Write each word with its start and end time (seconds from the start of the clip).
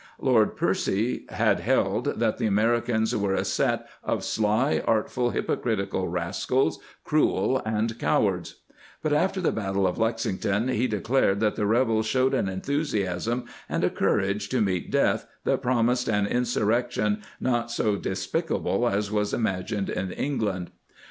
^ 0.01 0.03
Lord 0.17 0.55
Percy 0.57 1.25
had 1.29 1.59
held 1.59 2.05
that 2.17 2.39
the 2.39 2.47
Americans 2.47 3.15
were" 3.15 3.35
a 3.35 3.45
set 3.45 3.85
of 4.03 4.23
sly, 4.23 4.81
artful, 4.87 5.29
hypocritical 5.29 6.07
rascals, 6.07 6.79
cruel, 7.03 7.61
and 7.67 7.99
cowards," 7.99 8.61
* 8.77 9.03
but 9.03 9.13
after 9.13 9.39
the 9.41 9.51
battle 9.51 9.85
of 9.85 9.99
Lexington 9.99 10.69
he 10.69 10.87
declared 10.87 11.39
that 11.41 11.55
the 11.55 11.67
rebels 11.67 12.07
showed 12.07 12.33
an 12.33 12.49
enthusiasm 12.49 13.45
and 13.69 13.83
a 13.83 13.91
courage 13.91 14.49
to 14.49 14.59
meet 14.59 14.89
death 14.89 15.27
that 15.43 15.61
proniised_an 15.61 16.27
insurrejction 16.27 17.21
not 17.39 17.69
so 17.69 17.95
despicable 17.95 18.89
as 18.89 19.11
was^ 19.11 19.35
imagined 19.35 19.87
in 19.91 20.11
England. 20.13 20.71